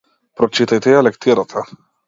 [0.39, 1.67] Прочитајте ја лектирата.